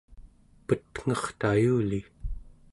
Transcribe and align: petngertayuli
petngertayuli 0.67 1.99